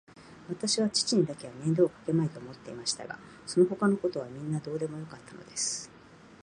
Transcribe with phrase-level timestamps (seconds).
[0.49, 5.91] わたしは父にだけは面倒をかけまいと思っていましたが、そのほかのことはみんなどうでもよかったのです。